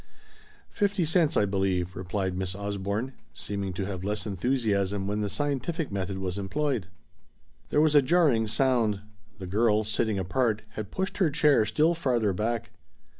"Fifty 0.71 1.05
cents, 1.05 1.37
I 1.37 1.45
believe," 1.45 1.95
replied 1.95 2.35
Miss 2.35 2.55
Osborne, 2.55 3.13
seeming 3.35 3.71
to 3.73 3.85
have 3.85 4.03
less 4.03 4.25
enthusiasm 4.25 5.05
when 5.05 5.21
the 5.21 5.29
scientific 5.29 5.91
method 5.91 6.17
was 6.17 6.39
employed. 6.39 6.87
There 7.69 7.81
was 7.81 7.93
a 7.93 8.01
jarring 8.01 8.47
sound. 8.47 9.01
The 9.37 9.45
girl 9.45 9.83
"sitting 9.83 10.17
apart" 10.17 10.63
had 10.69 10.89
pushed 10.89 11.19
her 11.19 11.29
chair 11.29 11.67
still 11.67 11.93
farther 11.93 12.33
back. 12.33 12.71